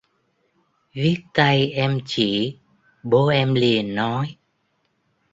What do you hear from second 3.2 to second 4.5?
em liền nói